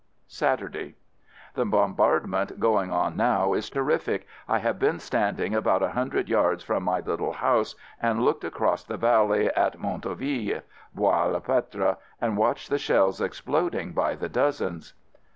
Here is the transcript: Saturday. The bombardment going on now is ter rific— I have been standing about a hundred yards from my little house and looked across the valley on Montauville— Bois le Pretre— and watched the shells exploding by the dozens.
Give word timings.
Saturday. 0.27 0.95
The 1.53 1.63
bombardment 1.63 2.59
going 2.59 2.91
on 2.91 3.15
now 3.15 3.53
is 3.53 3.69
ter 3.69 3.83
rific— 3.83 4.23
I 4.47 4.57
have 4.57 4.79
been 4.79 4.97
standing 4.97 5.53
about 5.53 5.83
a 5.83 5.89
hundred 5.91 6.27
yards 6.27 6.63
from 6.63 6.81
my 6.81 7.01
little 7.01 7.33
house 7.33 7.75
and 8.01 8.23
looked 8.25 8.43
across 8.43 8.83
the 8.83 8.97
valley 8.97 9.55
on 9.55 9.71
Montauville— 9.77 10.61
Bois 10.95 11.25
le 11.25 11.39
Pretre— 11.39 11.97
and 12.19 12.35
watched 12.35 12.71
the 12.71 12.79
shells 12.79 13.21
exploding 13.21 13.91
by 13.93 14.15
the 14.15 14.27
dozens. 14.27 14.95